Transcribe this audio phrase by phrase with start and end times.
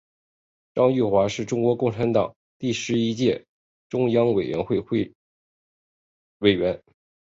[0.73, 3.45] 张玉华是中国共产党第十一届
[3.87, 4.83] 中央委员会
[6.39, 6.81] 委员。